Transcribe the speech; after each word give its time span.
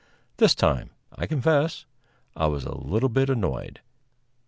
This 0.37 0.55
time, 0.55 0.89
I 1.15 1.27
confess, 1.27 1.85
I 2.35 2.47
was 2.47 2.63
a 2.65 2.73
little 2.73 3.07
bit 3.07 3.29
annoyed. 3.29 3.81